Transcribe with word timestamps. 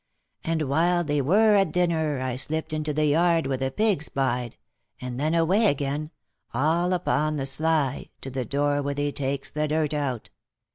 And 0.43 0.63
while 0.63 1.03
they 1.03 1.21
were 1.21 1.55
at 1.57 1.71
dinner, 1.71 2.19
I 2.21 2.35
slipped 2.35 2.73
into 2.73 2.91
the 2.91 3.05
yard 3.05 3.45
where 3.45 3.57
the 3.57 3.69
pigs 3.69 4.09
bide, 4.09 4.57
and 4.99 5.19
then 5.19 5.35
away 5.35 5.67
again, 5.67 6.09
all 6.55 6.91
upon 6.91 7.35
the 7.35 7.45
sly, 7.45 8.09
to 8.21 8.31
the 8.31 8.43
door 8.43 8.81
where 8.81 8.95
they 8.95 9.11
takes 9.11 9.51
the 9.51 9.67
dirt 9.67 9.93
out. 9.93 10.31